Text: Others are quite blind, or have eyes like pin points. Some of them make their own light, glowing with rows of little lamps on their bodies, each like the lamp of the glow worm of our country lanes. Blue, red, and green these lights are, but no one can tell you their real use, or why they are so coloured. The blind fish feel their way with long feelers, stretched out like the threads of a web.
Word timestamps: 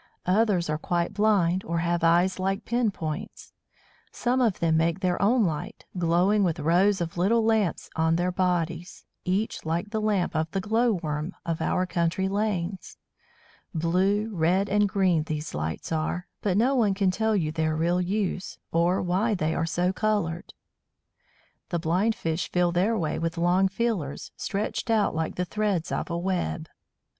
Others 0.25 0.67
are 0.67 0.79
quite 0.79 1.13
blind, 1.13 1.63
or 1.63 1.77
have 1.77 2.03
eyes 2.03 2.39
like 2.39 2.65
pin 2.65 2.89
points. 2.89 3.53
Some 4.11 4.41
of 4.41 4.59
them 4.59 4.75
make 4.75 5.01
their 5.01 5.21
own 5.21 5.45
light, 5.45 5.85
glowing 5.95 6.43
with 6.43 6.59
rows 6.59 7.01
of 7.01 7.19
little 7.19 7.45
lamps 7.45 7.87
on 7.95 8.15
their 8.15 8.31
bodies, 8.31 9.05
each 9.25 9.63
like 9.63 9.91
the 9.91 10.01
lamp 10.01 10.35
of 10.35 10.49
the 10.49 10.59
glow 10.59 10.93
worm 10.93 11.33
of 11.45 11.61
our 11.61 11.85
country 11.85 12.27
lanes. 12.27 12.97
Blue, 13.75 14.31
red, 14.33 14.69
and 14.69 14.89
green 14.89 15.21
these 15.25 15.53
lights 15.53 15.91
are, 15.91 16.27
but 16.41 16.57
no 16.57 16.73
one 16.73 16.95
can 16.95 17.11
tell 17.11 17.35
you 17.35 17.51
their 17.51 17.75
real 17.75 18.01
use, 18.01 18.57
or 18.71 19.03
why 19.03 19.35
they 19.35 19.53
are 19.53 19.67
so 19.67 19.93
coloured. 19.93 20.55
The 21.69 21.77
blind 21.77 22.15
fish 22.15 22.51
feel 22.51 22.71
their 22.71 22.97
way 22.97 23.19
with 23.19 23.37
long 23.37 23.67
feelers, 23.67 24.31
stretched 24.35 24.89
out 24.89 25.13
like 25.13 25.35
the 25.35 25.45
threads 25.45 25.91
of 25.91 26.09
a 26.09 26.17
web. 26.17 26.67